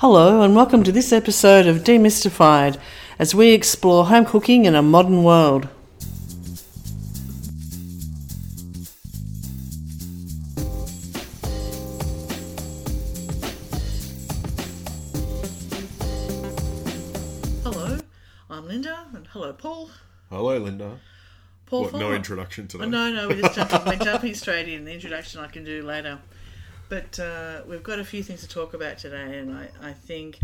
[0.00, 2.78] Hello, and welcome to this episode of Demystified
[3.18, 5.68] as we explore home cooking in a modern world.
[17.62, 17.98] Hello,
[18.48, 19.90] I'm Linda, and hello, Paul.
[20.30, 20.98] Hello, Linda.
[21.66, 22.84] Paul, What, no introduction today?
[22.84, 24.86] Oh, no, no, we're just jumping, we're jumping straight in.
[24.86, 26.20] The introduction I can do later.
[26.90, 30.40] But uh, we've got a few things to talk about today, and I, I think,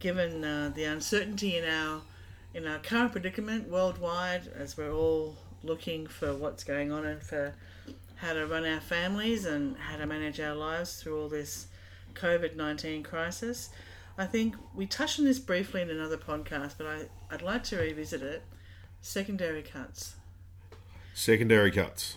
[0.00, 2.02] given uh, the uncertainty in our
[2.52, 7.54] in our current predicament worldwide, as we're all looking for what's going on and for
[8.16, 11.68] how to run our families and how to manage our lives through all this
[12.14, 13.70] COVID nineteen crisis,
[14.18, 17.78] I think we touched on this briefly in another podcast, but I, I'd like to
[17.78, 18.42] revisit it.
[19.00, 20.16] Secondary cuts.
[21.14, 22.16] Secondary cuts.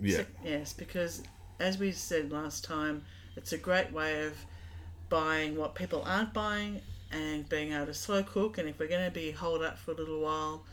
[0.00, 0.18] Yeah.
[0.18, 1.22] So- yes, because
[1.60, 3.04] as we said last time,
[3.38, 4.34] it's a great way of
[5.08, 8.58] buying what people aren't buying and being able to slow cook.
[8.58, 10.64] And if we're going to be holed up for a little while,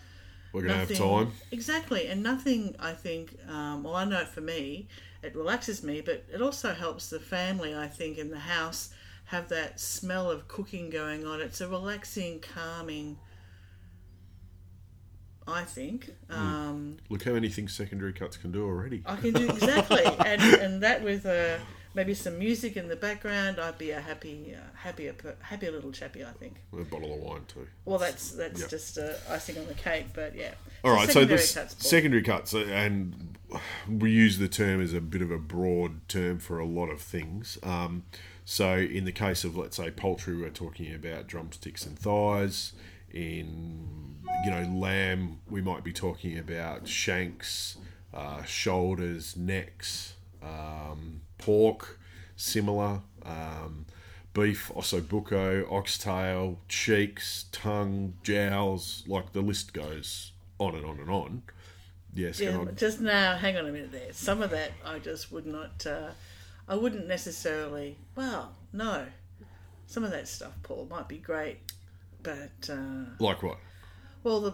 [0.51, 1.31] We're going to have time.
[1.51, 2.75] Exactly, and nothing.
[2.79, 3.37] I think.
[3.47, 4.87] Um, well, I know for me,
[5.21, 7.75] it relaxes me, but it also helps the family.
[7.75, 8.89] I think in the house
[9.25, 11.41] have that smell of cooking going on.
[11.41, 13.17] It's a relaxing, calming.
[15.47, 16.09] I think.
[16.31, 16.35] Hmm.
[16.35, 19.03] Um, Look how many things secondary cuts can do already.
[19.05, 21.57] I can do exactly, and and that with uh,
[21.95, 26.23] maybe some music in the background, I'd be a happy, uh, happier, happier little chappy.
[26.23, 26.57] I think.
[26.73, 27.67] A bottle of wine too.
[27.85, 30.53] Well, that's that's just uh, icing on the cake, but yeah.
[30.83, 33.37] All right, so secondary this cuts, secondary cuts, uh, and
[33.89, 37.01] we use the term as a bit of a broad term for a lot of
[37.01, 37.57] things.
[37.63, 38.03] Um,
[38.43, 42.73] so, in the case of let's say poultry, we're talking about drumsticks and thighs.
[43.11, 47.77] In you know lamb, we might be talking about shanks,
[48.13, 50.15] uh, shoulders, necks.
[50.43, 51.99] Um, pork,
[52.35, 53.01] similar.
[53.23, 53.85] Um,
[54.33, 59.03] beef, ossobuco, oxtail, cheeks, tongue, jowls.
[59.07, 61.43] Like the list goes on and on and on.
[62.13, 62.75] Yes, Yeah, on.
[62.75, 64.13] just now, hang on a minute there.
[64.13, 65.85] Some of that I just would not.
[65.85, 66.11] Uh,
[66.67, 67.97] I wouldn't necessarily.
[68.15, 69.05] Well, no.
[69.87, 71.59] Some of that stuff, Paul, might be great,
[72.23, 73.57] but uh, Like what?
[74.23, 74.53] well, the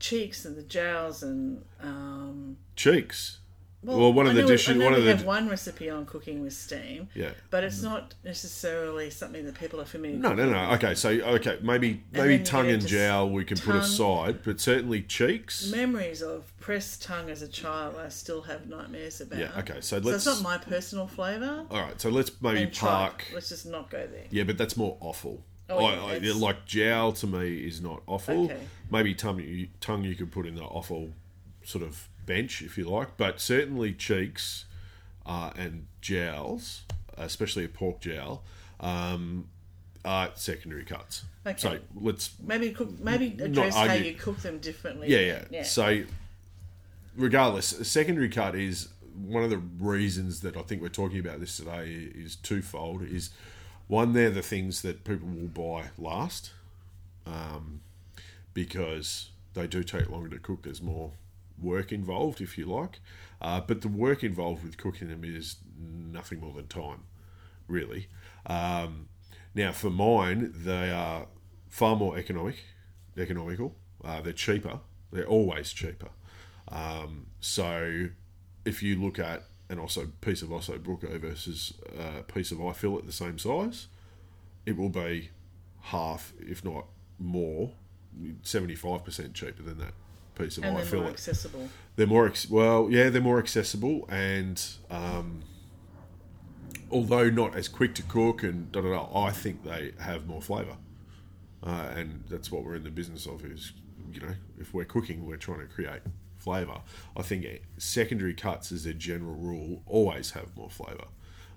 [0.00, 3.38] cheeks and the jowls and um, Cheeks.
[3.82, 5.88] Well, one of the know dishes- I know one of we the- have one recipe
[5.88, 7.30] on cooking with steam, Yeah.
[7.50, 10.16] but it's not necessarily something that people are familiar.
[10.18, 10.72] No, no, no.
[10.72, 15.02] Okay, so okay, maybe maybe then tongue and jowl we can put aside, but certainly
[15.02, 15.66] cheeks.
[15.70, 19.38] Memories of pressed tongue as a child, I still have nightmares about.
[19.38, 19.52] Yeah.
[19.58, 20.26] Okay, so So let's.
[20.26, 21.66] it's not my personal flavour.
[21.70, 22.90] all right, so let's maybe And tripe.
[22.90, 23.24] park.
[23.34, 24.24] Let's just not go there.
[24.30, 25.44] Yeah, but that's more awful.
[25.68, 28.44] Oh, I, yeah, I, like jowl to me is not awful.
[28.46, 28.58] Okay.
[28.90, 31.10] Maybe tongue you, tongue you could put in the awful
[31.64, 34.66] sort of bench if you like, but certainly cheeks
[35.24, 36.82] uh, and jowls,
[37.16, 38.42] especially a pork jowl,
[38.80, 39.48] um,
[40.04, 41.24] are secondary cuts.
[41.46, 41.56] Okay.
[41.58, 42.98] So let's Maybe cook.
[43.00, 45.08] Maybe address how you cook them differently.
[45.08, 45.44] yeah, yeah.
[45.50, 45.62] yeah.
[45.62, 46.02] So,
[47.16, 48.88] regardless, a secondary cut is
[49.24, 53.02] one of the reasons that I think we're talking about this today is twofold.
[53.02, 53.30] Is
[53.86, 56.50] one, they're the things that people will buy last,
[57.24, 57.80] um,
[58.54, 60.62] because they do take longer to cook.
[60.62, 61.12] There's more
[61.60, 63.00] work involved, if you like,
[63.40, 67.04] uh, but the work involved with cooking them is nothing more than time,
[67.68, 68.08] really.
[68.46, 69.08] Um,
[69.54, 71.26] now, for mine, they are
[71.68, 72.64] far more economic,
[73.16, 73.74] economical.
[74.04, 74.80] Uh, they're cheaper.
[75.12, 76.10] They're always cheaper.
[76.68, 78.08] Um, so,
[78.64, 82.72] if you look at an osso piece of osso buco versus a piece of eye
[82.72, 83.88] fillet the same size,
[84.64, 85.30] it will be
[85.80, 86.86] half, if not
[87.18, 87.72] more,
[88.42, 89.92] seventy-five percent cheaper than that
[90.36, 91.02] piece of and eye they're fillet.
[91.02, 91.68] more accessible.
[91.96, 95.42] They're more ex- well, yeah, they're more accessible, and um,
[96.90, 100.42] although not as quick to cook and da da da, I think they have more
[100.42, 100.76] flavour,
[101.64, 103.44] uh, and that's what we're in the business of.
[103.44, 103.72] Is
[104.12, 106.02] you know, if we're cooking, we're trying to create
[106.36, 106.80] flavour.
[107.16, 107.46] I think
[107.78, 111.06] secondary cuts, as a general rule, always have more flavour.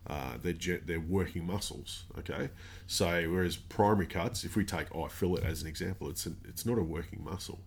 [0.07, 2.05] Uh, they're ge- they're working muscles.
[2.17, 2.49] Okay,
[2.87, 6.65] so whereas primary cuts, if we take eye fillet as an example, it's an, it's
[6.65, 7.59] not a working muscle.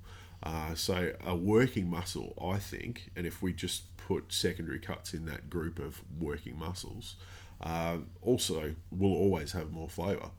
[0.42, 5.24] Uh, so a working muscle, I think, and if we just put secondary cuts in
[5.26, 7.16] that group of working muscles,
[7.60, 10.30] uh, also will always have more flavour.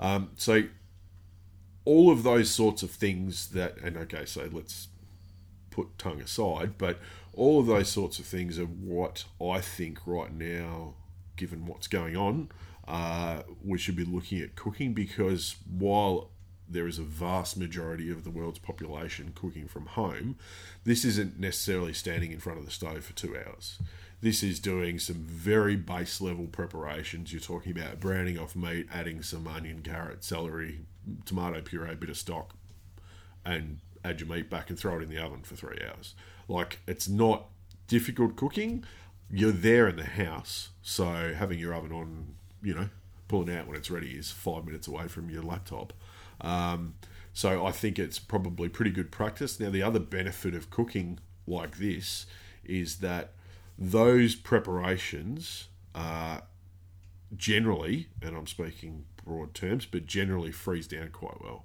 [0.00, 0.62] Um, so
[1.84, 4.88] all of those sorts of things that, and okay, so let's
[5.70, 6.98] put tongue aside, but
[7.34, 10.94] all of those sorts of things are what I think right now,
[11.36, 12.50] given what's going on,
[12.86, 16.31] uh, we should be looking at cooking because while
[16.72, 20.36] there is a vast majority of the world's population cooking from home,
[20.84, 23.78] this isn't necessarily standing in front of the stove for two hours.
[24.20, 27.32] This is doing some very base level preparations.
[27.32, 30.80] You're talking about browning off meat, adding some onion, carrot, celery,
[31.24, 32.54] tomato puree, bit of stock,
[33.44, 36.14] and add your meat back and throw it in the oven for three hours.
[36.46, 37.46] Like it's not
[37.88, 38.84] difficult cooking.
[39.28, 42.88] You're there in the house, so having your oven on, you know,
[43.28, 45.92] pulling out when it's ready is five minutes away from your laptop.
[46.40, 46.94] Um,
[47.32, 49.58] so I think it's probably pretty good practice.
[49.58, 52.26] Now the other benefit of cooking like this
[52.64, 53.32] is that
[53.78, 56.42] those preparations are
[57.36, 61.64] generally, and I'm speaking broad terms, but generally freeze down quite well.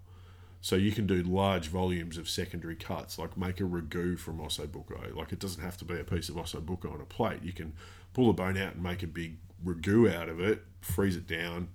[0.61, 5.15] So you can do large volumes of secondary cuts, like make a ragu from ossobuco.
[5.15, 7.43] Like it doesn't have to be a piece of ossobuco on a plate.
[7.43, 7.73] You can
[8.13, 11.69] pull the bone out and make a big ragu out of it, freeze it down,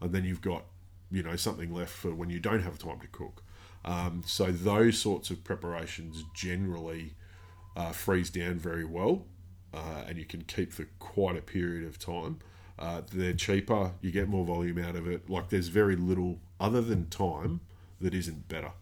[0.00, 0.64] and then you've got
[1.10, 3.42] you know something left for when you don't have time to cook.
[3.84, 7.14] Um, so those sorts of preparations generally
[7.76, 9.26] uh, freeze down very well,
[9.72, 12.40] uh, and you can keep for quite a period of time.
[12.78, 15.30] Uh, they're cheaper, you get more volume out of it.
[15.30, 17.60] Like there's very little other than time
[18.00, 18.72] that isn't better.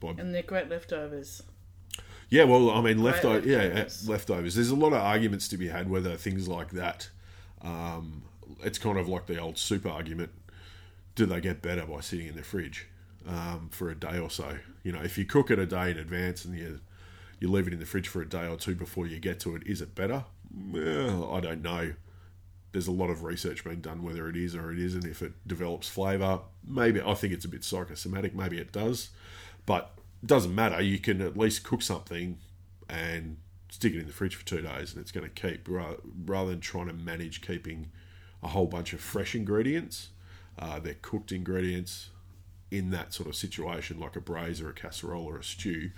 [0.00, 1.42] By, And they're great leftovers.
[2.28, 4.08] yeah, well, I mean, leftover, yeah, leftovers.
[4.08, 4.54] uh, leftovers.
[4.54, 7.08] There's a lot of arguments to be had whether things like that.
[7.62, 8.22] Um,
[8.62, 10.30] it's kind of like the old soup argument.
[11.14, 12.88] Do they get better by sitting in the fridge
[13.26, 14.58] um, for a day or so?
[14.82, 16.80] You know, if you cook it a day in advance and you
[17.38, 19.56] you leave it in the fridge for a day or two before you get to
[19.56, 20.24] it, is it better?
[20.72, 21.92] I don't know.
[22.70, 25.04] There's a lot of research being done whether it is or it isn't.
[25.04, 28.34] If it develops flavour, maybe I think it's a bit psychosomatic.
[28.34, 29.10] Maybe it does,
[29.66, 29.90] but
[30.22, 30.80] it doesn't matter.
[30.80, 32.38] You can at least cook something
[32.88, 33.38] and
[33.70, 36.50] stick it in the fridge for two days, and it's going to keep ra- rather
[36.50, 37.90] than trying to manage keeping
[38.42, 40.10] a whole bunch of fresh ingredients.
[40.58, 42.10] Uh, they're cooked ingredients
[42.70, 45.90] in that sort of situation, like a braise or a casserole or a stew.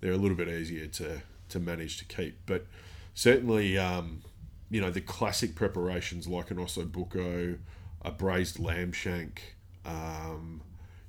[0.00, 2.66] They're a little bit easier to to manage to keep, but
[3.14, 4.22] certainly, um,
[4.70, 7.58] you know, the classic preparations like an ossobuco,
[8.00, 9.56] a braised lamb shank.
[9.84, 10.62] Um,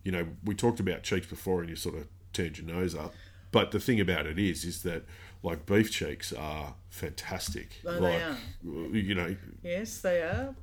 [0.04, 3.14] you know, we talked about cheeks before, and you sort of turned your nose up.
[3.52, 5.04] But the thing about it is, is that
[5.44, 7.82] like beef cheeks are fantastic.
[7.86, 8.22] Oh, like,
[8.64, 10.56] they You know, Yes, they are.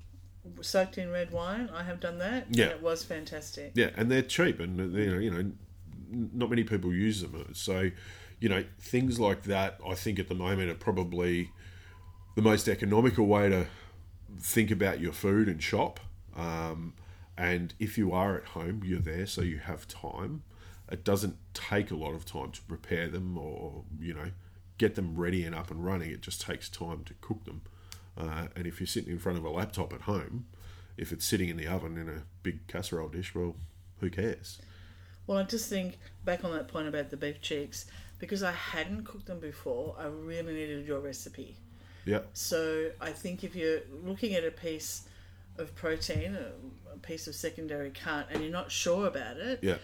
[0.63, 1.71] Soaked in red wine.
[1.75, 2.47] I have done that.
[2.51, 2.65] Yeah.
[2.65, 3.73] And it was fantastic.
[3.75, 5.53] Yeah, and they're cheap, and you know, you know,
[6.11, 7.51] not many people use them.
[7.53, 7.91] So,
[8.41, 9.79] you know, things like that.
[9.87, 11.51] I think at the moment are probably
[12.37, 13.67] the most economical way to
[14.41, 16.01] think about your food and shop.
[16.37, 16.95] Um,
[17.37, 20.43] and if you are at home, you're there, so you have time.
[20.91, 24.31] It doesn't take a lot of time to prepare them, or you know,
[24.79, 26.11] get them ready and up and running.
[26.11, 27.63] It just takes time to cook them.
[28.17, 30.47] Uh, and if you're sitting in front of a laptop at home,
[30.97, 33.57] if it's sitting in the oven in a big casserole dish, well,
[34.01, 34.59] who cares?
[35.27, 37.87] Well, I just think back on that point about the beef cheeks,
[38.19, 41.57] because I hadn't cooked them before, I really needed your recipe.
[42.05, 45.07] Yeah, So I think if you're looking at a piece
[45.59, 49.77] of protein, a, a piece of secondary cut, and you're not sure about it, yeah.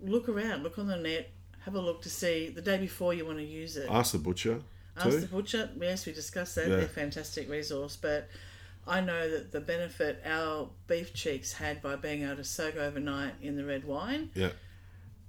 [0.00, 1.30] look around, look on the net,
[1.64, 3.88] have a look to see the day before you want to use it.
[3.90, 4.62] Ask the butcher
[5.02, 5.08] too.
[5.08, 5.70] Ask the butcher.
[5.80, 6.68] Yes, we discussed that.
[6.68, 6.76] Yeah.
[6.76, 8.28] They're a fantastic resource, but
[8.86, 13.34] I know that the benefit our beef cheeks had by being able to soak overnight
[13.42, 14.50] in the red wine yeah,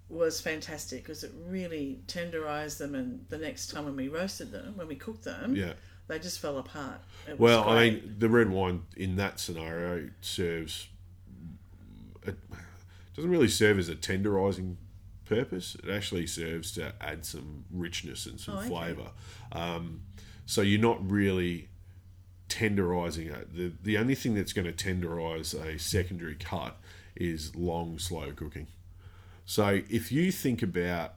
[0.07, 4.73] was fantastic because it really tenderized them, and the next time when we roasted them,
[4.75, 5.73] when we cooked them, yeah.
[6.07, 7.01] they just fell apart.
[7.37, 10.87] Well, I mean, the red wine in that scenario serves.
[12.25, 12.37] It
[13.15, 14.75] doesn't really serve as a tenderizing
[15.29, 15.75] purpose.
[15.83, 18.67] It actually serves to add some richness and some Oh, okay.
[18.69, 19.11] flavour.
[19.51, 20.01] Um,
[20.45, 21.69] so you're not really
[22.49, 23.55] tenderizing it.
[23.55, 26.77] The the only thing that's going to tenderize a secondary cut
[27.15, 28.67] is long, slow cooking.
[29.45, 31.13] So if you think about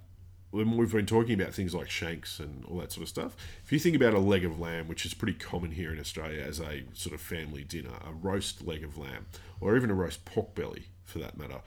[0.51, 3.73] when we've been talking about things like shanks and all that sort of stuff, if
[3.73, 6.61] you think about a leg of lamb, which is pretty common here in Australia as
[6.61, 9.27] a sort of family dinner, a roast leg of lamb,
[9.61, 11.61] or even a roast pork belly for that matter,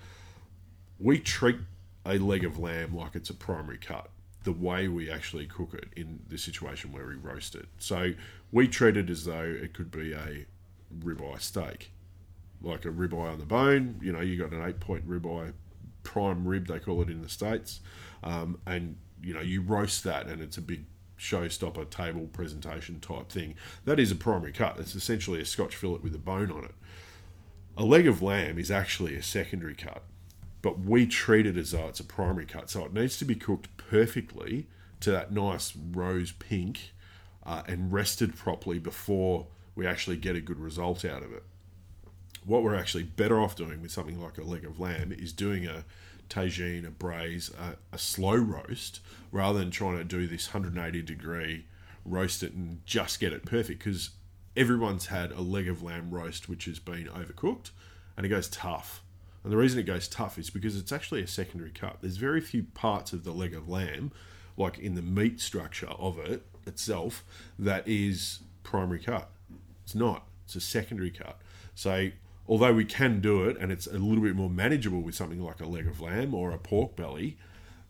[0.99, 1.57] we treat
[2.05, 4.09] a leg of lamb like it's a primary cut
[4.45, 7.67] the way we actually cook it in the situation where we roast it.
[7.79, 8.13] So
[8.51, 10.45] we treat it as though it could be a
[10.99, 11.91] ribeye steak,
[12.61, 13.99] like a ribeye on the bone.
[14.01, 15.53] You know, you got an eight point ribeye,
[16.03, 17.81] prime rib they call it in the states,
[18.23, 20.85] um, and you know you roast that, and it's a big
[21.19, 23.55] showstopper table presentation type thing.
[23.85, 24.79] That is a primary cut.
[24.79, 26.75] It's essentially a Scotch fillet with a bone on it.
[27.77, 30.03] A leg of lamb is actually a secondary cut,
[30.65, 32.71] but we treat it as though it's a primary cut.
[32.71, 34.65] So it needs to be cooked perfectly
[34.99, 36.91] to that nice rose pink
[37.45, 39.45] uh, and rested properly before
[39.75, 41.43] we actually get a good result out of it.
[42.43, 45.67] What we're actually better off doing with something like a leg of lamb is doing
[45.67, 45.85] a
[46.31, 51.65] tagine, a braise, a, a slow roast, rather than trying to do this 180 degree
[52.03, 54.09] roast it and just get it perfect because
[54.57, 57.69] everyone's had a leg of lamb roast which has been overcooked
[58.17, 59.03] and it goes tough.
[59.45, 61.97] And the reason it goes tough is because it's actually a secondary cut.
[62.01, 64.11] There's very few parts of the leg of lamb,
[64.57, 67.23] like in the meat structure of it itself,
[67.59, 69.29] that is primary cut.
[69.83, 70.25] It's not.
[70.45, 71.39] It's a secondary cut.
[71.75, 72.09] So
[72.47, 75.61] although we can do it and it's a little bit more manageable with something like
[75.61, 77.37] a leg of lamb or a pork belly,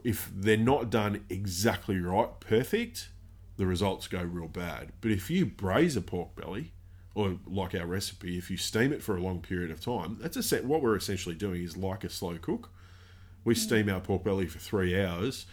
[0.03, 3.07] if they're not done exactly right, perfect,
[3.55, 4.91] the results go real bad.
[4.99, 6.73] But if you braise a pork belly,
[7.15, 10.37] or like our recipe, if you steam it for a long period of time, that's
[10.37, 10.65] a set.
[10.65, 12.69] What we're essentially doing is like a slow cook.
[13.45, 13.57] We mm.
[13.57, 15.45] steam our pork belly for three hours.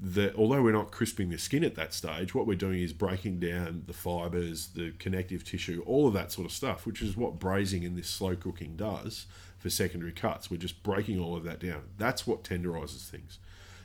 [0.00, 3.40] That although we're not crisping the skin at that stage, what we're doing is breaking
[3.40, 7.40] down the fibers, the connective tissue, all of that sort of stuff, which is what
[7.40, 9.26] braising in this slow cooking does
[9.58, 10.52] for secondary cuts.
[10.52, 11.82] We're just breaking all of that down.
[11.96, 13.40] That's what tenderizes things.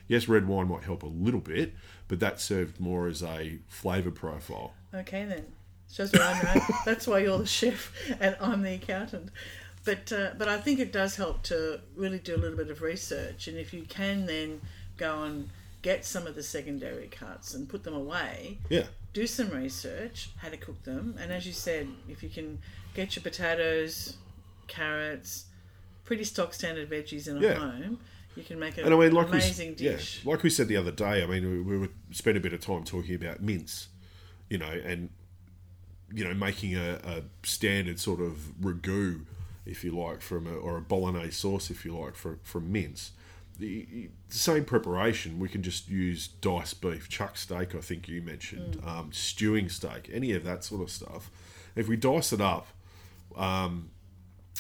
[0.08, 1.74] Yes, red wine might help a little bit,
[2.08, 4.74] but that served more as a flavour profile.
[4.94, 5.48] Okay, then.
[5.94, 6.64] Shows where I'm at.
[6.86, 9.30] That's why you're the chef and I'm the accountant.
[9.86, 12.82] But uh, but I think it does help to really do a little bit of
[12.82, 14.62] research, and if you can then
[14.98, 15.50] go and
[15.84, 20.50] get some of the secondary cuts and put them away, Yeah, do some research how
[20.50, 22.60] to cook them, and as you said, if you can
[22.94, 24.16] get your potatoes,
[24.68, 25.46] carrots,
[26.06, 27.54] pretty stock standard veggies in a Yeah.
[27.56, 28.00] home,
[28.38, 30.22] you can make an and I mean, like amazing we, yeah, dish.
[30.26, 31.22] like we said the other day.
[31.22, 33.90] I mean, we, we would spend a bit of time talking about mince,
[34.50, 35.10] you know, and
[36.14, 39.26] you know, making a, a standard sort of ragu,
[39.66, 43.12] if you like, from a, or a bolognese sauce, if you like, for, from mince.
[43.60, 47.76] The, the same preparation, we can just use diced beef, chuck steak.
[47.76, 51.30] I think you mentioned um, stewing steak, any of that sort of stuff.
[51.76, 52.68] If we dice it up,
[53.36, 53.90] um,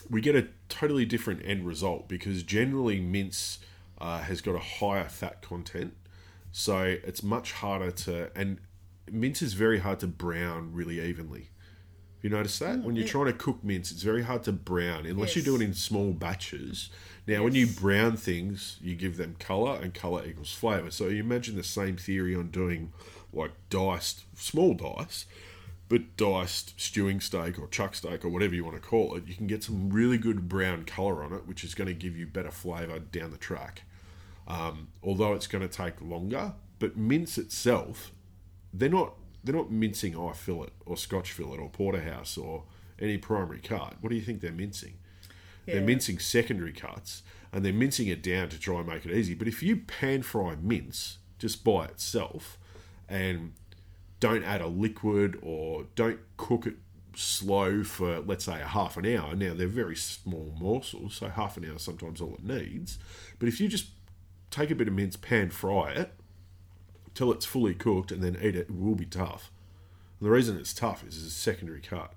[0.09, 3.59] we get a totally different end result because generally mince
[3.99, 5.95] uh, has got a higher fat content,
[6.51, 8.59] so it's much harder to and
[9.11, 11.49] mince is very hard to brown really evenly.
[12.21, 15.35] You notice that when you're trying to cook mince, it's very hard to brown unless
[15.35, 16.89] you do it in small batches.
[17.27, 20.89] Now, when you brown things, you give them color, and color equals flavor.
[20.89, 22.93] So you imagine the same theory on doing
[23.33, 25.25] like diced, small dice,
[25.89, 29.27] but diced stewing steak or chuck steak or whatever you want to call it.
[29.27, 32.15] You can get some really good brown color on it, which is going to give
[32.15, 33.83] you better flavor down the track.
[34.47, 38.11] Um, although it's going to take longer, but mince itself,
[38.73, 39.13] they're not
[39.43, 42.63] they're not mincing eye fillet or Scotch fillet or porterhouse or
[42.99, 43.95] any primary cut.
[43.99, 44.95] What do you think they're mincing?
[45.65, 49.33] They're mincing secondary cuts and they're mincing it down to try and make it easy.
[49.33, 52.57] But if you pan fry mince just by itself
[53.07, 53.53] and
[54.19, 56.75] don't add a liquid or don't cook it
[57.15, 59.35] slow for let's say a half an hour.
[59.35, 62.97] Now they're very small morsels, so half an hour is sometimes all it needs.
[63.39, 63.87] But if you just
[64.49, 66.13] take a bit of mince, pan fry it
[67.13, 69.51] till it's fully cooked, and then eat it, it will be tough.
[70.19, 72.13] And the reason it's tough is it's a secondary cut.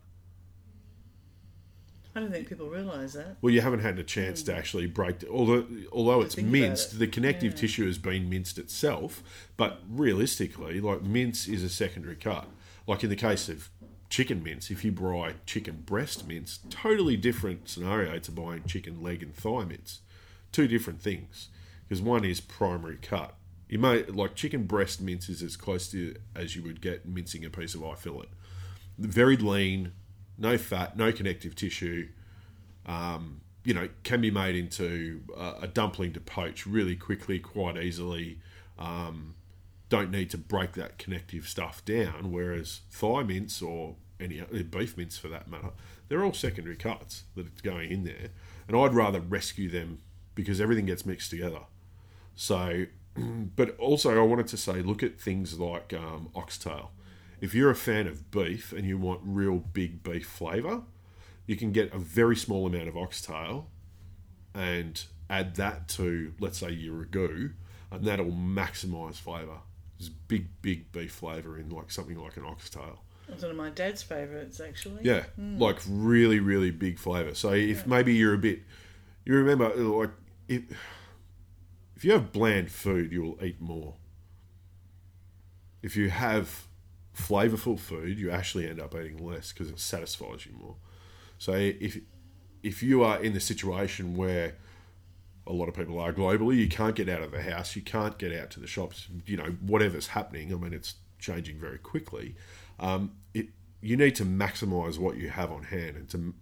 [2.16, 3.36] I don't think people realise that.
[3.42, 4.58] Well, you haven't had a chance to hmm.
[4.58, 5.18] actually break.
[5.18, 6.98] The, although although it's minced, it.
[6.98, 9.22] the connective tissue has been minced itself.
[9.58, 12.48] But realistically, like mince is a secondary cut.
[12.86, 13.68] Like in the case of
[14.08, 19.22] chicken mince, if you buy chicken breast mince, totally different scenario to buying chicken leg
[19.22, 20.00] and thigh mince.
[20.52, 21.48] Two different things
[21.86, 23.34] because one is primary cut.
[23.68, 27.44] You may like chicken breast mince is as close to as you would get mincing
[27.44, 28.28] a piece of eye fillet.
[28.98, 29.92] Very lean,
[30.38, 32.08] no fat, no connective tissue
[32.86, 37.76] um, you know, can be made into uh, a dumpling to poach really quickly, quite
[37.76, 38.38] easily.
[38.78, 39.34] Um,
[39.88, 42.32] don't need to break that connective stuff down.
[42.32, 45.70] Whereas thigh mince or any beef mince for that matter,
[46.08, 48.28] they're all secondary cuts that are going in there.
[48.68, 49.98] And I'd rather rescue them
[50.34, 51.62] because everything gets mixed together.
[52.36, 52.86] So,
[53.56, 56.92] but also I wanted to say, look at things like um, oxtail.
[57.40, 60.82] If you're a fan of beef and you want real big beef flavour,
[61.46, 63.68] you can get a very small amount of oxtail
[64.54, 67.52] and add that to, let's say, your ragu,
[67.90, 69.58] and that'll maximise flavour.
[69.98, 73.02] There's big, big beef flavour in like something like an oxtail.
[73.28, 75.02] It's one of my dad's favourites, actually.
[75.02, 77.34] Yeah, like really, really big flavour.
[77.34, 78.60] So if maybe you're a bit,
[79.24, 80.10] you remember like
[80.48, 80.62] if
[81.96, 83.94] if you have bland food, you will eat more.
[85.82, 86.66] If you have
[87.16, 90.76] flavourful food, you actually end up eating less because it satisfies you more.
[91.38, 91.98] So if
[92.62, 94.56] if you are in the situation where
[95.46, 98.18] a lot of people are globally, you can't get out of the house, you can't
[98.18, 100.52] get out to the shops, you know, whatever's happening.
[100.52, 102.34] I mean, it's changing very quickly.
[102.78, 103.48] Um, it
[103.80, 106.34] you need to maximise what you have on hand, and to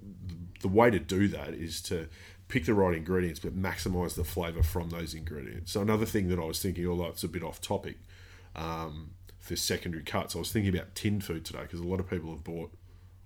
[0.63, 2.09] the way to do that is to
[2.55, 5.73] pick the right ingredients, but maximise the flavour from those ingredients.
[5.73, 7.97] So another thing that I was thinking, although it's a bit off topic,
[8.55, 10.37] um, for secondary cuts.
[10.37, 12.71] I was thinking about tin food today because a lot of people have bought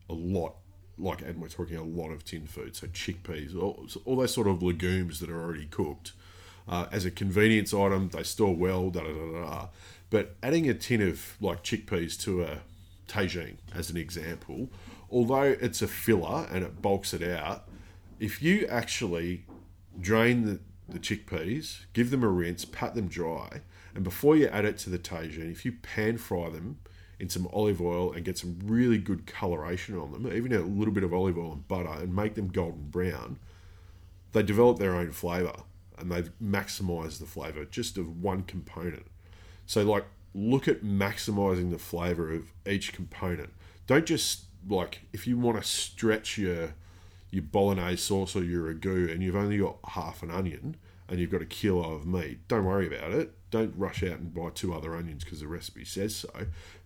[0.08, 0.54] a lot,
[0.97, 4.47] like, and we're talking a lot of tin food, so chickpeas, all, all those sort
[4.47, 6.12] of legumes that are already cooked.
[6.66, 9.66] Uh, as a convenience item, they store well, da da da da.
[10.08, 12.61] But adding a tin of like chickpeas to a
[13.06, 14.70] tagine, as an example,
[15.11, 17.67] although it's a filler and it bulks it out,
[18.18, 19.44] if you actually
[20.00, 23.62] drain the, the chickpeas, give them a rinse, pat them dry,
[23.94, 26.78] and before you add it to the tagine, if you pan fry them
[27.18, 30.94] in some olive oil and get some really good coloration on them, even a little
[30.94, 33.38] bit of olive oil and butter, and make them golden brown,
[34.32, 35.62] they develop their own flavour
[35.98, 39.06] and they've maximized the flavour just of one component.
[39.66, 43.50] So, like, look at maximizing the flavour of each component.
[43.87, 46.75] Don't just like if you want to stretch your
[47.30, 50.76] your bolognese sauce or your ragu and you've only got half an onion
[51.08, 53.32] and you've got a kilo of meat, don't worry about it.
[53.50, 56.30] Don't rush out and buy two other onions because the recipe says so.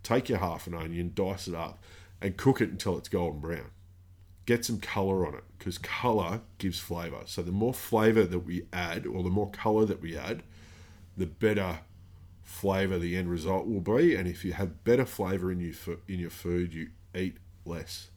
[0.05, 1.83] Take your half an onion, dice it up,
[2.21, 3.71] and cook it until it's golden brown
[4.47, 7.21] get some color on it because color gives flavor.
[7.27, 10.43] So the more flavor that we add, or the more color that we add,
[11.17, 11.81] the better
[12.43, 14.15] flavor the end result will be.
[14.15, 18.09] And if you have better flavor in your in your food, you eat less.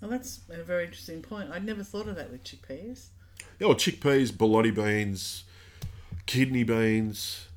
[0.00, 1.50] Well, that's a very interesting point.
[1.50, 3.08] I'd never thought of that with chickpeas.
[3.58, 5.44] Yeah, well, chickpeas, borlotti beans,
[6.26, 7.48] kidney beans,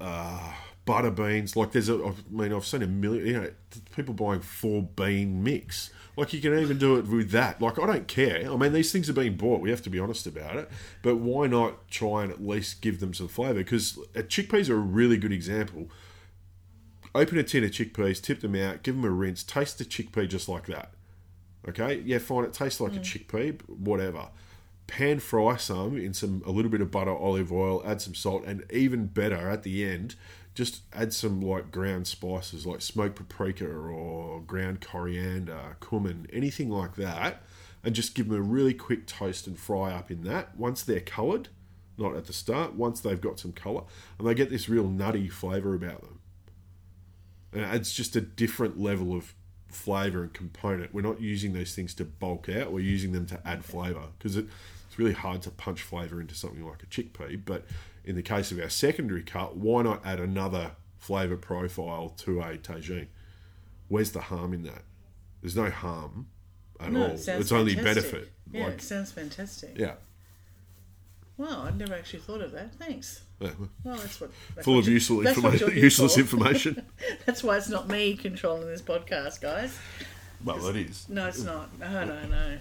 [0.00, 0.52] uh,
[0.84, 1.56] butter beans.
[1.56, 3.50] Like there's a, I mean, I've seen a million, you know,
[3.94, 5.90] people buying four bean mix.
[6.16, 7.60] Like you can even do it with that.
[7.60, 8.50] Like I don't care.
[8.50, 9.60] I mean, these things are being bought.
[9.60, 10.70] We have to be honest about it.
[11.02, 13.58] But why not try and at least give them some flavour?
[13.60, 15.88] Because chickpeas are a really good example.
[17.14, 20.28] Open a tin of chickpeas, tip them out, give them a rinse, taste the chickpea
[20.28, 20.90] just like that.
[21.68, 22.44] Okay, yeah, fine.
[22.44, 22.98] It tastes like mm.
[22.98, 24.28] a chickpea, whatever.
[24.86, 28.44] Pan fry some in some a little bit of butter, olive oil, add some salt,
[28.44, 30.14] and even better at the end,
[30.54, 36.94] just add some like ground spices like smoked paprika or ground coriander, cumin, anything like
[36.94, 37.42] that,
[37.84, 40.56] and just give them a really quick toast and fry up in that.
[40.56, 41.48] Once they're coloured,
[41.98, 43.82] not at the start, once they've got some colour,
[44.18, 46.20] and they get this real nutty flavour about them.
[47.52, 49.34] And it's just a different level of
[49.76, 50.92] flavour and component.
[50.94, 54.36] We're not using those things to bulk out, we're using them to add flavour because
[54.36, 54.46] it,
[54.88, 57.64] it's really hard to punch flavour into something like a chickpea, but
[58.04, 62.56] in the case of our secondary cut, why not add another flavour profile to a
[62.56, 63.08] tagine?
[63.88, 64.82] Where's the harm in that?
[65.42, 66.28] There's no harm
[66.80, 67.10] at no, all.
[67.10, 68.32] It it's only benefit.
[68.50, 69.76] Yeah, like, it sounds fantastic.
[69.76, 69.94] Yeah.
[71.38, 72.74] Wow, I'd never actually thought of that.
[72.76, 73.22] Thanks.
[73.40, 73.50] Yeah.
[73.84, 74.30] Well, that's what.
[74.54, 75.76] That's Full what of useful information.
[75.76, 76.82] Useless information.
[77.26, 79.78] that's why it's not me controlling this podcast, guys.
[80.44, 81.08] Well, it is.
[81.08, 81.78] No, it's not.
[81.78, 82.58] No, no, no.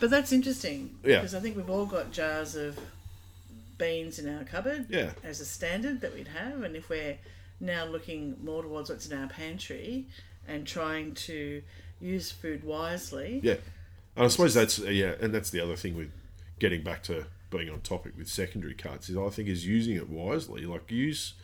[0.00, 0.96] But that's interesting.
[1.04, 1.16] Yeah.
[1.16, 2.78] Because I think we've all got jars of
[3.78, 5.10] beans in our cupboard yeah.
[5.22, 7.18] as a standard that we'd have, and if we're
[7.60, 10.06] now looking more towards what's in our pantry
[10.48, 11.62] and trying to
[12.00, 13.40] use food wisely.
[13.42, 13.56] Yeah,
[14.14, 16.10] and I suppose that's yeah, and that's the other thing with
[16.58, 20.08] getting back to being on topic with secondary cuts is I think is using it
[20.08, 20.66] wisely.
[20.66, 21.34] Like use,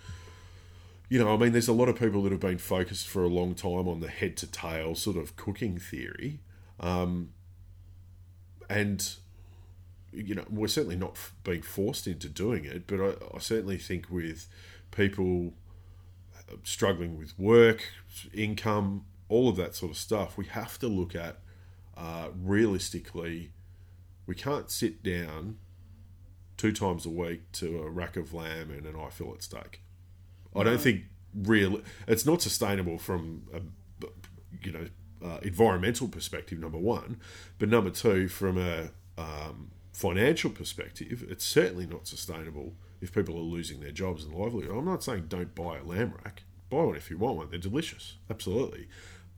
[1.08, 3.28] you know, I mean, there's a lot of people that have been focused for a
[3.28, 6.40] long time on the head to tail sort of cooking theory,
[6.80, 7.30] um,
[8.68, 9.16] and
[10.12, 14.10] you know, we're certainly not being forced into doing it, but I, I certainly think
[14.10, 14.46] with
[14.90, 15.54] people
[16.36, 17.84] uh, struggling with work,
[18.34, 21.38] income, all of that sort of stuff, we have to look at
[21.96, 23.52] uh, realistically.
[24.26, 25.56] We can't sit down
[26.62, 29.80] two times a week to a rack of lamb and an eye fillet steak.
[30.54, 31.02] I don't think
[31.34, 31.80] real.
[32.06, 34.06] It's not sustainable from a
[34.64, 34.86] you know
[35.24, 36.60] uh, environmental perspective.
[36.60, 37.18] Number one,
[37.58, 43.40] but number two, from a um, financial perspective, it's certainly not sustainable if people are
[43.40, 44.76] losing their jobs and livelihood.
[44.78, 46.44] I'm not saying don't buy a lamb rack.
[46.70, 47.50] Buy one if you want one.
[47.50, 48.86] They're delicious, absolutely.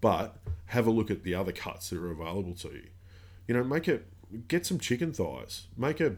[0.02, 2.88] But have a look at the other cuts that are available to you.
[3.48, 4.08] You know, make it
[4.46, 5.68] get some chicken thighs.
[5.74, 6.16] Make a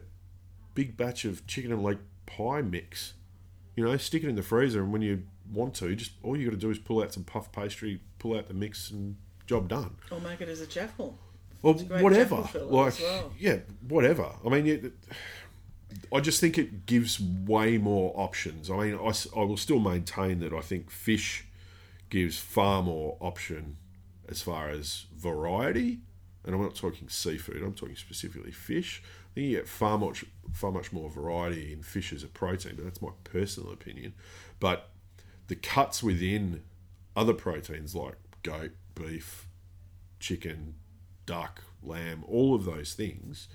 [0.77, 3.15] big batch of chicken and leg pie mix.
[3.75, 6.45] You know, stick it in the freezer, and when you want to, just all you
[6.45, 9.15] got to do is pull out some puff pastry, pull out the mix, and
[9.47, 9.95] job done.
[10.11, 11.17] Or make it as a jaffle.
[11.63, 12.47] Well, whatever.
[12.53, 13.33] Like, well.
[13.39, 14.29] yeah, whatever.
[14.45, 14.93] I mean, it,
[16.13, 18.69] I just think it gives way more options.
[18.69, 21.47] I mean, I, I will still maintain that I think fish
[22.11, 23.77] gives far more option
[24.29, 26.01] as far as variety.
[26.45, 27.63] And I'm not talking seafood.
[27.63, 29.01] I'm talking specifically fish.
[29.41, 32.73] You get far much, far much more variety in fish as a protein.
[32.75, 34.13] But that's my personal opinion.
[34.59, 34.89] But
[35.47, 36.63] the cuts within
[37.15, 39.47] other proteins like goat, beef,
[40.19, 40.75] chicken,
[41.25, 43.47] duck, lamb, all of those things.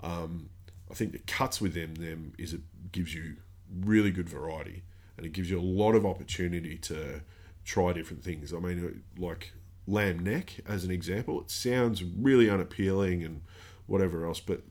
[0.00, 0.50] Um,
[0.90, 3.36] I think the cuts within them is it gives you
[3.80, 4.82] really good variety
[5.16, 7.22] and it gives you a lot of opportunity to
[7.64, 8.52] try different things.
[8.52, 9.52] I mean, like
[9.86, 11.40] lamb neck as an example.
[11.40, 13.42] It sounds really unappealing and
[13.86, 14.62] whatever else, but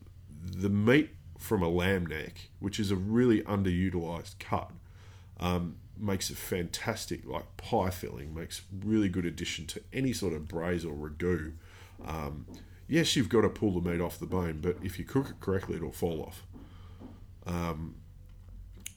[0.42, 4.72] the meat from a lamb neck, which is a really underutilized cut,
[5.40, 8.34] um, makes a fantastic like pie filling.
[8.34, 11.54] Makes really good addition to any sort of braise or ragu.
[12.06, 12.46] Um,
[12.88, 15.40] yes, you've got to pull the meat off the bone, but if you cook it
[15.40, 16.44] correctly, it'll fall off.
[17.46, 17.96] Um,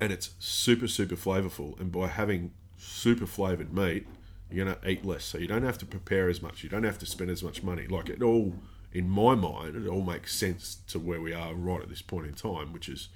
[0.01, 1.79] and it's super super flavorful.
[1.81, 4.07] And by having super flavored meat,
[4.51, 6.63] you're to eat less, so you don't have to prepare as much.
[6.63, 7.87] You don't have to spend as much money.
[7.87, 8.55] Like it all,
[8.95, 12.27] in my mind, it all makes sense to where we are right at this point
[12.27, 13.09] in time, which is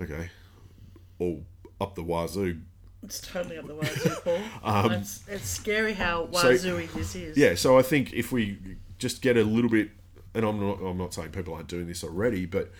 [0.00, 0.30] okay,
[1.18, 1.44] all
[1.80, 2.60] up the wazoo.
[3.02, 4.40] It's totally up the wazoo, Paul.
[4.64, 7.36] Um, um, it's, it's scary how wazooey this is.
[7.36, 8.58] Yeah, so I think if we
[8.98, 9.90] just get a little bit,
[10.34, 12.72] and I'm not, I'm not saying people aren't doing this already, but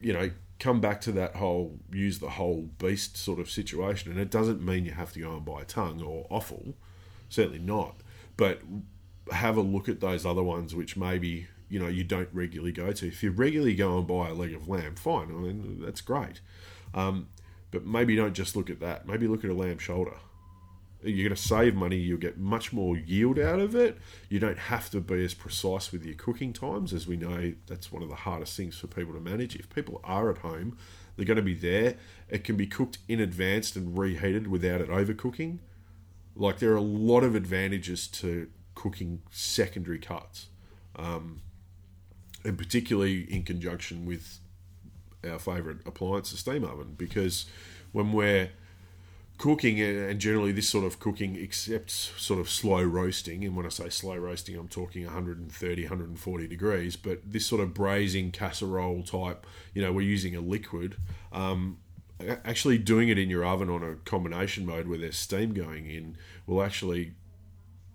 [0.00, 4.20] you know, come back to that whole use the whole beast sort of situation, and
[4.20, 6.74] it doesn't mean you have to go and buy a tongue or offal,
[7.28, 7.96] certainly not,
[8.36, 8.60] but
[9.32, 12.92] have a look at those other ones which maybe you know you don't regularly go
[12.92, 13.06] to.
[13.06, 16.40] If you regularly go and buy a leg of lamb, fine, I mean that's great,
[16.94, 17.28] um,
[17.70, 19.06] but maybe don't just look at that.
[19.06, 20.14] Maybe look at a lamb shoulder
[21.02, 21.96] you're going to save money.
[21.96, 23.98] You'll get much more yield out of it.
[24.28, 27.92] You don't have to be as precise with your cooking times, as we know that's
[27.92, 29.54] one of the hardest things for people to manage.
[29.54, 30.76] If people are at home,
[31.16, 31.96] they're going to be there.
[32.28, 35.58] It can be cooked in advance and reheated without it overcooking.
[36.34, 40.46] Like there are a lot of advantages to cooking secondary cuts,
[40.94, 41.40] um,
[42.44, 44.38] and particularly in conjunction with
[45.28, 47.46] our favourite appliance, the steam oven, because
[47.90, 48.50] when we're
[49.36, 53.68] cooking and generally this sort of cooking except sort of slow roasting and when i
[53.68, 59.46] say slow roasting i'm talking 130 140 degrees but this sort of braising casserole type
[59.74, 60.96] you know we're using a liquid
[61.30, 61.78] um,
[62.44, 66.16] actually doing it in your oven on a combination mode where there's steam going in
[66.44, 67.12] will actually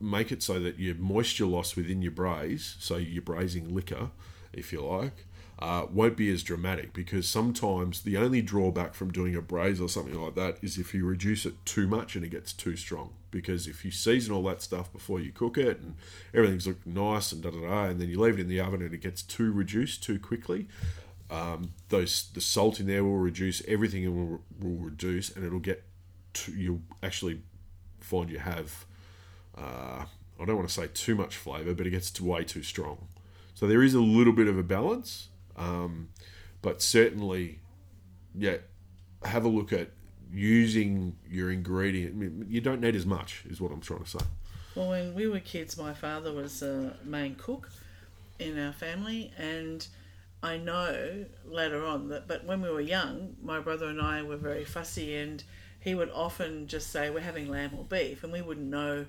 [0.03, 4.09] make it so that your moisture loss within your braise so you're braising liquor
[4.51, 5.25] if you like
[5.59, 9.87] uh, won't be as dramatic because sometimes the only drawback from doing a braise or
[9.87, 13.13] something like that is if you reduce it too much and it gets too strong.
[13.31, 15.95] Because if you season all that stuff before you cook it and
[16.33, 18.81] everything's looking nice and da da da, and then you leave it in the oven
[18.81, 20.67] and it gets too reduced too quickly,
[21.31, 25.83] um, those the salt in there will reduce, everything will, will reduce, and it'll get
[26.53, 27.41] you'll actually
[27.99, 28.85] find you have.
[29.57, 30.05] Uh,
[30.39, 33.07] I don't want to say too much flavour, but it gets way too strong.
[33.53, 36.09] So there is a little bit of a balance, um,
[36.61, 37.59] but certainly,
[38.35, 38.57] yeah,
[39.23, 39.91] have a look at
[40.31, 42.49] using your ingredient.
[42.49, 44.25] You don't need as much, is what I'm trying to say.
[44.75, 47.69] Well, when we were kids, my father was a main cook
[48.39, 49.85] in our family, and
[50.41, 54.35] I know later on that, but when we were young, my brother and I were
[54.35, 55.43] very fussy, and
[55.79, 59.05] he would often just say, We're having lamb or beef, and we wouldn't know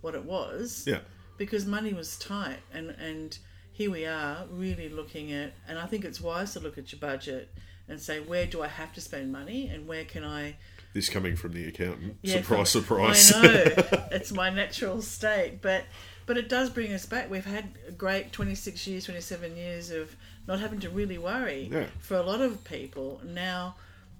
[0.00, 0.84] what it was.
[0.86, 1.00] Yeah.
[1.36, 3.38] Because money was tight, and, and
[3.72, 7.00] here we are really looking at, and I think it's wise to look at your
[7.00, 7.52] budget
[7.88, 10.56] and say, where do I have to spend money and where can I.
[10.94, 12.16] This coming from the accountant.
[12.22, 13.32] Yeah, surprise, from, surprise.
[13.34, 13.48] I know.
[14.12, 15.60] it's my natural state.
[15.62, 15.84] But
[16.26, 17.30] but it does bring us back.
[17.30, 20.14] We've had a great 26 years, 27 years of
[20.46, 21.86] not having to really worry Yeah.
[22.00, 23.20] for a lot of people.
[23.24, 23.76] Now,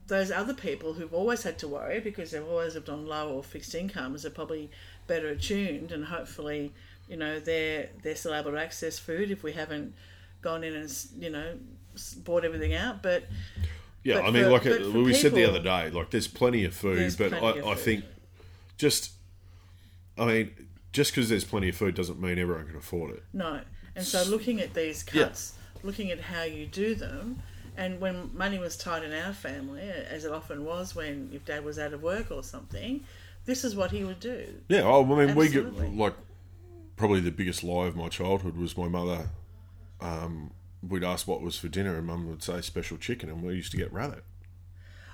[0.09, 3.43] those other people who've always had to worry because they've always lived on low or
[3.45, 4.71] fixed incomes are probably
[5.07, 6.73] better attuned and hopefully
[7.09, 9.95] you know they're they're still able to access food if we haven't
[10.43, 11.55] gone in and you know
[12.25, 13.25] bought everything out but
[14.05, 16.29] Yeah, But I mean, for- like but uh, we said the other day, like there's
[16.29, 18.05] plenty of food, but I, of I think
[18.79, 19.11] just,
[20.17, 20.51] I mean,
[20.93, 23.23] just because there's plenty of food doesn't mean everyone can afford it.
[23.33, 23.61] no
[23.97, 25.25] and so looking at these Yeah.
[25.25, 27.43] cuts looking at how you do them
[27.79, 31.65] and when money was tight in our family as it often was when if dad
[31.65, 33.03] was out of work or something
[33.47, 36.15] this is what he would do Yeah, oh, I mean, we get like
[36.97, 39.31] probably the biggest lie of my childhood was my mother.
[40.01, 40.51] Um,
[40.87, 43.71] we'd ask what was for dinner, and Mum would say special chicken, and we used
[43.73, 44.23] to get rabbit.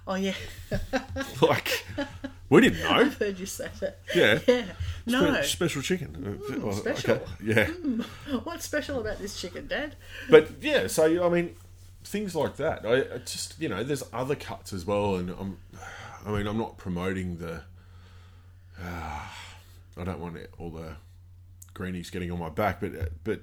[0.08, 0.34] oh yeah
[1.42, 1.84] Like
[2.50, 2.90] we didn't know.
[2.90, 4.64] i've heard you say that Yeah, yeah
[5.06, 6.10] no Spe- special chicken.
[6.50, 7.20] Uh, well, special.
[7.42, 7.66] Yeah,
[8.44, 9.94] what's special about this chicken dad
[10.30, 10.86] but yeah.
[10.88, 11.54] So I mean,
[12.04, 12.84] things like that.
[12.86, 15.58] I, I just you know, there's other cuts as well, and I'm.
[16.26, 17.62] I mean, I'm not promoting the.
[18.82, 20.96] I don't want all the
[21.72, 22.92] greenies getting on my back, but
[23.24, 23.42] but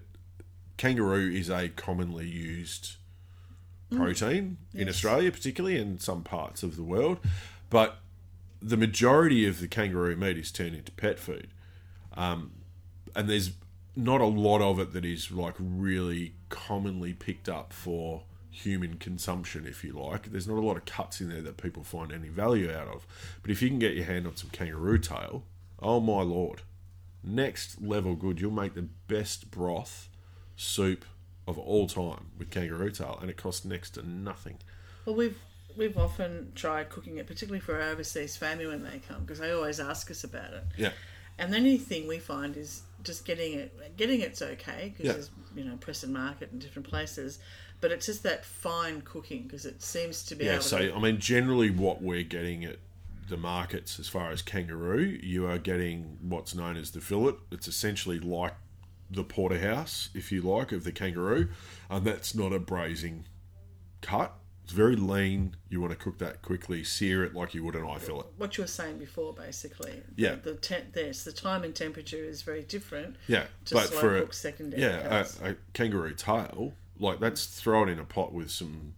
[0.78, 2.96] kangaroo is a commonly used
[3.96, 4.96] protein in Yes.
[4.96, 7.20] Australia, particularly in some parts of the world,
[7.70, 7.98] but
[8.62, 11.50] the majority of the kangaroo meat is turned into pet food,
[12.16, 12.52] um,
[13.16, 13.52] and there's
[13.96, 19.66] not a lot of it that is like really commonly picked up for human consumption,
[19.66, 20.32] if you like.
[20.32, 23.08] There's not a lot of cuts in there that people find any value out of.
[23.42, 25.44] But if you can get your hand on some kangaroo tail,
[25.84, 26.62] Oh my lord.
[27.24, 28.40] Next level good.
[28.40, 30.10] You'll make the best broth
[30.56, 31.06] soup
[31.48, 34.58] of all time with kangaroo tail, and it costs next to nothing.
[35.06, 35.38] Well, we've
[35.76, 39.52] we've often tried cooking it, particularly for our overseas family when they come, because they
[39.52, 40.64] always ask us about it.
[40.78, 40.92] Yeah.
[41.40, 43.98] And the only thing we find is just getting it.
[43.98, 45.14] Getting it's okay because Yeah.
[45.14, 47.40] there's you know Preston Market in different places,
[47.82, 50.96] but it's just that fine cooking because it seems to be Yeah, so to.
[50.96, 52.78] I mean, generally, what we're getting at
[53.28, 57.34] the markets as far as kangaroo, you are getting what's known as the fillet.
[57.52, 58.54] It's essentially like
[59.10, 61.50] the porterhouse, if you like, of the kangaroo,
[61.90, 63.26] and that's not a braising
[64.02, 64.34] cut.
[64.64, 65.56] It's very lean.
[65.70, 68.26] You want to cook that quickly, sear it like you would an eye fillet.
[68.38, 70.02] What you were saying before, basically.
[70.16, 70.36] Yeah.
[70.36, 73.16] The, te- yes, the time and temperature is very different.
[73.28, 78.00] Yeah, but for a, secondary yeah, a, a kangaroo tail, like that's throw it in
[78.00, 78.94] a pot with some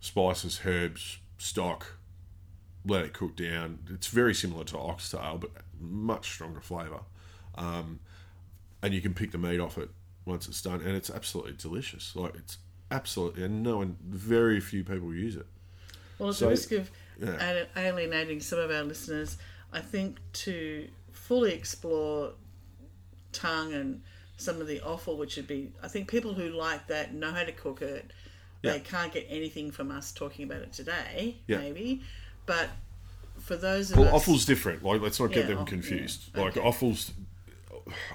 [0.00, 1.96] spices, herbs, stock,
[2.84, 3.80] let it cook down.
[3.90, 7.00] It's very similar to oxtail, but much stronger flavour.
[7.56, 7.98] Um,
[8.82, 9.90] and you can pick the meat off it
[10.24, 12.14] once it's done, and it's absolutely delicious.
[12.14, 12.58] Like it's
[12.90, 15.46] absolutely, and no one, very few people use it.
[16.18, 17.64] Well, at So- the risk of yeah.
[17.76, 19.38] alienating some of our listeners,
[19.72, 22.34] I think to fully explore
[23.32, 24.02] tongue and
[24.38, 27.44] some of the offal, which would be, I think people who like that know how
[27.44, 28.10] to cook it.
[28.62, 28.72] Yeah.
[28.72, 31.58] They can't get anything from us talking about it today, Yeah.
[31.58, 32.02] maybe.
[32.46, 32.70] But
[33.38, 34.82] for those of Well, us, offal's different.
[34.82, 36.36] Like, let's not get Yeah, them off- confused.
[36.36, 36.66] Like, okay.
[36.66, 37.12] offal's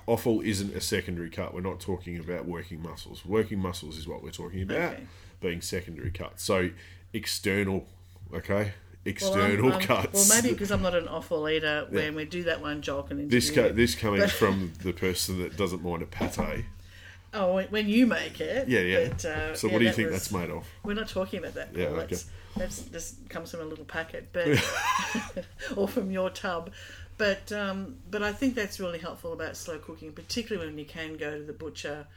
[0.08, 1.54] offal isn't a secondary cut.
[1.54, 3.26] We're not talking about working muscles.
[3.26, 5.04] Working muscles is what we're talking about, Okay.
[5.42, 6.40] being secondary cut.
[6.40, 6.72] So
[7.14, 7.88] external,
[8.34, 8.74] okay,
[9.06, 10.30] well, external I'm- cuts.
[10.30, 13.28] Well, maybe because I'm not an awful eater, when we do that one, Joel can
[13.28, 16.66] this co- this coming But- from the person that doesn't mind a pate.
[17.36, 18.68] Oh, when- you make it.
[18.68, 19.08] Yeah, yeah.
[19.10, 20.68] But, uh, so yeah, what do you that think was- that's made of?
[20.84, 21.70] We're not talking about that.
[21.76, 22.00] Yeah, okay.
[22.10, 24.48] That's, that's just comes from a little packet, but
[25.76, 26.72] or from your tub.
[27.18, 31.16] But um, but I think that's really helpful about slow cooking, particularly when you can
[31.18, 32.08] go to the butcher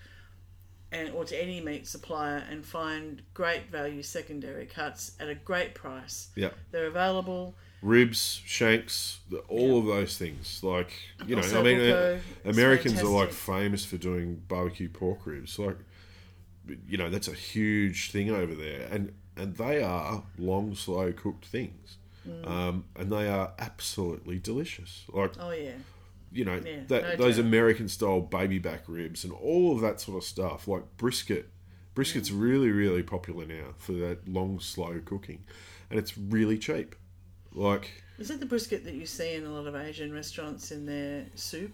[0.96, 5.74] and or to any meat supplier and find great value secondary cuts at a great
[5.74, 6.28] price.
[6.34, 7.54] Yeah, They're available.
[7.82, 10.60] ribs, shanks, the, all of those things.
[10.62, 10.92] Like
[11.26, 15.58] you know, Also I mean, uh, Americans are like famous for doing barbecue pork ribs.
[15.58, 15.76] Like
[16.88, 21.44] you know, that's a huge thing over there, and and they are long, slow cooked
[21.46, 21.98] things.
[22.28, 22.48] Mm.
[22.48, 25.04] Um, and they are absolutely delicious.
[25.12, 25.72] Like Oh yeah,
[26.32, 27.46] you know Yeah, that no those doubt.
[27.46, 31.50] American style baby back ribs and all of that sort of stuff, like brisket.
[31.94, 32.40] Brisket's Mm.
[32.42, 35.44] really, really popular now for that long, slow cooking,
[35.88, 36.94] and it's really cheap.
[37.52, 40.84] Like is it the brisket that you see in a lot of Asian restaurants in
[40.86, 41.72] their soup?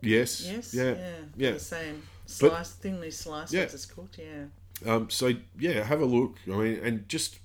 [0.00, 0.74] yes, Yes.
[0.74, 1.16] yeah, Yeah.
[1.36, 1.50] yeah.
[1.52, 3.52] The same sliced, thinly sliced.
[3.52, 3.62] Yeah.
[3.62, 4.18] it's cooked.
[4.18, 4.46] Yeah.
[4.92, 6.36] Um, so yeah, have a look.
[6.46, 7.38] I mean, and just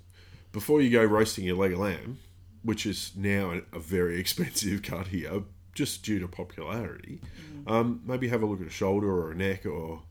[0.51, 2.19] before you go roasting your leg of lamb,
[2.63, 5.43] which is now a very expensive cut here,
[5.79, 7.21] just due to popularity,
[7.65, 10.01] um, maybe have a look at a shoulder or a neck or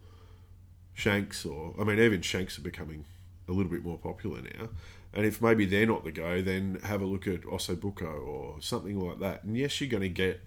[0.95, 3.05] shanks, or I mean, even shanks are becoming
[3.47, 4.71] a little bit more popular now.
[5.13, 8.99] And if maybe they're not the go, then have a look at ossobuco or something
[8.99, 9.45] like that.
[9.45, 10.41] And yes, you're going to get,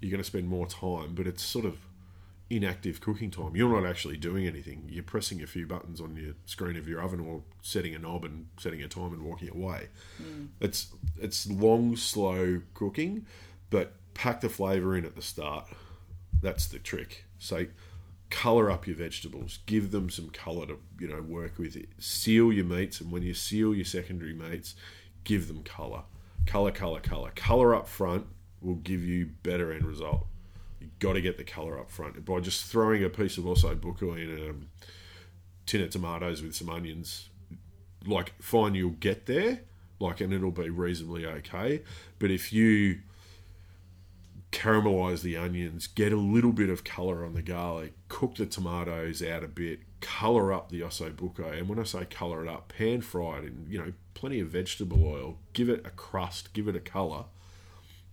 [0.00, 1.78] you're going to spend more time, but it's sort of
[2.50, 3.56] inactive cooking time.
[3.56, 4.90] You're not actually doing anything.
[4.90, 8.26] You're pressing a few buttons on your screen of your oven or setting a knob
[8.26, 9.88] and setting a time and walking away.
[10.60, 13.24] It's it's long, slow cooking,
[13.70, 15.68] but pack the flavour in at the start.
[16.40, 17.24] That's the trick.
[17.38, 17.66] So
[18.30, 19.60] color up your vegetables.
[19.66, 21.76] Give them some color to you know work with.
[21.76, 21.88] It.
[21.98, 24.74] Seal your meats, and when you seal your secondary meats,
[25.24, 26.02] give them color.
[26.46, 27.30] Color, color, color.
[27.34, 28.26] Color up front
[28.60, 30.26] will give you better end result.
[30.80, 33.44] You have got to get the color up front by just throwing a piece of
[33.44, 34.54] osso buco in a
[35.66, 37.28] tin of tomatoes with some onions.
[38.06, 39.60] Like, fine, you'll get there,
[39.98, 41.82] like, and it'll be reasonably okay.
[42.18, 43.00] But if you
[44.54, 49.20] caramelize the onions, get a little bit of color on the garlic, cook the tomatoes
[49.22, 52.72] out a bit, color up the osso buco, and when I say color it up,
[52.76, 56.68] pan fry it in you know plenty of vegetable oil, give it a crust, give
[56.68, 57.24] it a color.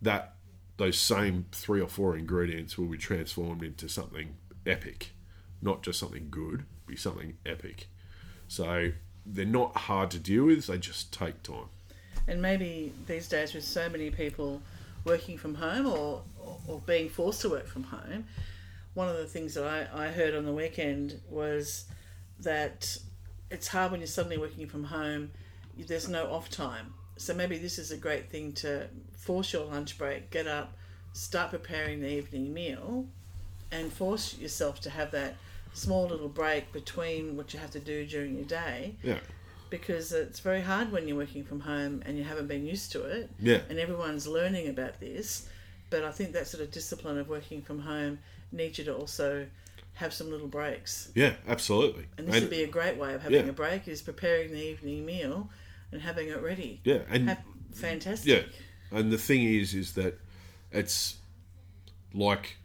[0.02, 0.34] That
[0.78, 5.12] those same three or four ingredients will be transformed into something epic,
[5.62, 7.88] not just something good, be something epic.
[8.48, 8.92] So
[9.26, 11.70] they're not hard to deal with; they just take time.
[12.28, 14.62] And maybe these days, with so many people
[15.04, 16.24] working from home or,
[16.68, 18.26] or being forced to work from home,
[18.94, 21.86] one of the things that I, I heard on the weekend was
[22.40, 22.98] that
[23.50, 25.32] it's hard when you're suddenly working from home,
[25.78, 26.94] there's no off time.
[27.18, 28.88] So maybe this is a great thing to
[29.18, 30.74] force your lunch break, get up,
[31.14, 33.06] start preparing the evening meal,
[33.72, 35.36] and force yourself to have that
[35.74, 39.20] small little break between what you have to do during your day Yeah,
[39.72, 43.02] because it's very hard when you're working from home and you haven't been used to
[43.04, 45.48] it yeah, and everyone's learning about this
[45.90, 48.20] but I think that sort of discipline of working from home
[48.52, 49.48] needs you to also
[49.96, 51.12] have some little breaks.
[51.16, 52.06] Yeah, absolutely.
[52.18, 53.50] And this And- would be a great way of having Yeah.
[53.50, 55.50] a break is preparing the evening meal
[55.92, 56.80] and having it ready.
[56.86, 58.30] yeah, and Have, fantastic.
[58.92, 60.18] Yeah, and the thing is, is that
[60.72, 61.18] it's
[62.14, 62.56] like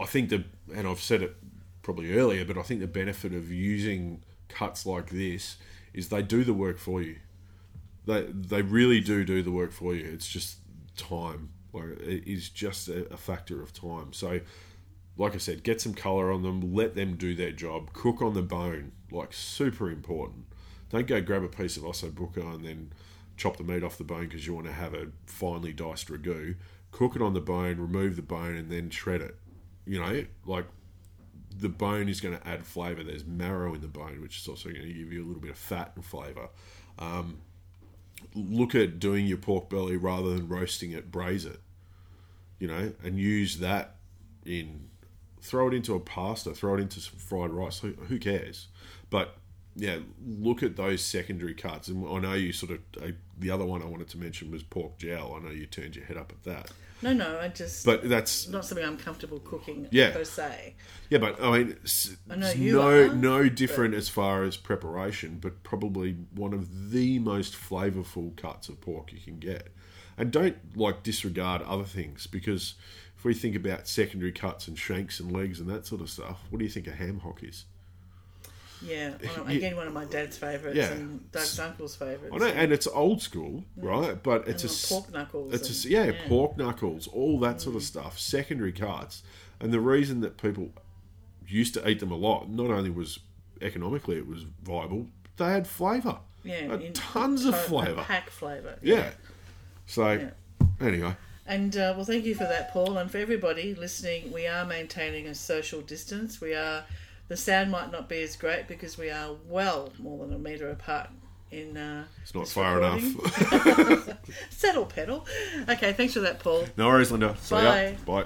[0.00, 1.34] I think the and I've said it
[1.82, 5.56] probably earlier, but I think the benefit of using cuts like this
[5.96, 7.16] is they do the work for you.
[8.06, 10.08] They they really do do the work for you.
[10.12, 10.58] It's just
[10.96, 11.50] time.
[11.72, 14.12] Like it is just a, a factor of time.
[14.12, 14.40] So.
[15.18, 16.74] Like I said, get some color on them.
[16.74, 17.94] Let them do their job.
[17.94, 20.44] Cook on the bone, like super important.
[20.90, 22.92] Don't go grab a piece of osso buco and then
[23.36, 26.56] chop the meat off the bone because you want to have a finely diced ragu.
[26.92, 29.36] Cook it on the bone, remove the bone, and then shred it.
[29.86, 30.66] You know, like
[31.58, 33.02] the bone is going to add flavour.
[33.02, 35.50] There's marrow in the bone, which is also going to give you a little bit
[35.50, 36.48] of fat and flavour.
[36.98, 37.38] Um,
[38.34, 41.60] look at doing your pork belly rather than roasting it, braise it.
[42.58, 43.96] You know, and use that
[44.44, 44.88] in.
[45.42, 47.78] Throw it into a pasta, throw it into some fried rice.
[47.78, 48.66] Who, who cares?
[49.10, 49.36] But
[49.76, 51.88] yeah, look at those secondary cuts.
[51.88, 54.62] And I know you sort of uh, the other one I wanted to mention was
[54.62, 55.36] pork jowl.
[55.36, 58.48] I know you turned your head up at that, No, no, I just but that's
[58.48, 60.12] not something I'm comfortable cooking Yeah.
[60.12, 60.74] per se.
[61.10, 61.18] yeah.
[61.18, 61.76] But I mean,
[62.30, 67.54] I no are, no different as far as preparation, but probably one of the most
[67.54, 69.68] flavorful cuts of pork you can get.
[70.18, 72.74] And don't like disregard other things because
[73.18, 76.40] if we think about secondary cuts and shanks and legs and that sort of stuff,
[76.48, 77.66] what do you think a ham hock is?
[78.82, 80.92] Yeah, one of, again, one of my dad's favourites Yeah.
[80.92, 82.34] and Doug's uncle's favourites.
[82.34, 84.22] I know, and it's old school, right?
[84.22, 86.12] But it's And a pork knuckles It's a and- s yeah, yeah.
[86.24, 86.28] Mm.
[86.28, 89.22] pork knuckles, all that sort of stuff, secondary cuts,
[89.60, 90.70] and the reason that people
[91.48, 93.20] used to eat them a lot, not only was
[93.62, 95.06] economically it was viable,
[95.38, 96.18] they had flavour.
[96.44, 98.02] yeah, Uh, in- tons of a- a flavour.
[98.02, 98.78] pack flavour.
[98.82, 99.12] Yeah.
[99.86, 100.30] So Yeah.
[100.80, 101.16] anyway,
[101.48, 104.32] And uh, well, thank you for that, Paul, and for everybody listening.
[104.32, 106.40] We are maintaining a social distance.
[106.40, 106.84] We are.
[107.28, 110.70] The sound might not be as great because we are well more than a metre
[110.70, 111.10] apart.
[111.50, 113.14] In uh, it's not far recording.
[113.14, 114.08] enough.
[114.50, 115.26] Settle pedal.
[115.68, 116.64] Okay, thanks for that, Paul.
[116.76, 117.36] no worries, Linda.
[117.40, 117.62] See ya.
[117.62, 117.96] Bye.
[118.04, 118.24] Bye.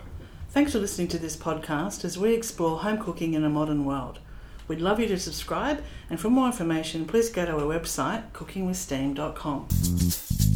[0.50, 4.20] Thanks for listening to this podcast as we explore home cooking in a modern world.
[4.68, 10.49] We'd love you to subscribe, and for more information, please go to our website, cookingwithsteam.com.